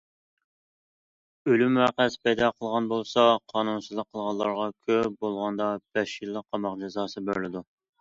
ئۆلۈم 1.51 1.77
ۋەقەسى 1.81 2.21
پەيدا 2.23 2.49
قىلغان 2.55 2.89
بولسا، 2.95 3.27
قانۇنسىزلىق 3.53 4.11
قىلغانلارغا 4.11 4.69
كۆپ 4.75 5.23
بولغاندا 5.23 5.73
بەش 5.87 6.19
يىللىق 6.25 6.53
قاماق 6.53 6.85
جازاسى 6.85 7.29
بېرىلىدۇ. 7.31 7.69